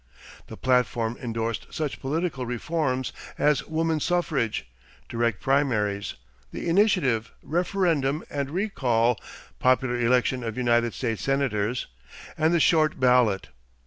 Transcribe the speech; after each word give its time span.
The 0.47 0.57
platform 0.57 1.15
endorsed 1.21 1.67
such 1.71 1.99
political 2.01 2.43
reforms 2.43 3.13
as 3.37 3.67
woman 3.67 3.99
suffrage, 3.99 4.65
direct 5.07 5.41
primaries, 5.41 6.15
the 6.51 6.67
initiative, 6.67 7.31
referendum, 7.43 8.23
and 8.27 8.49
recall, 8.49 9.19
popular 9.59 9.99
election 9.99 10.43
of 10.43 10.57
United 10.57 10.95
States 10.95 11.21
Senators, 11.21 11.85
and 12.35 12.51
the 12.51 12.59
short 12.59 12.99
ballot. 12.99 13.49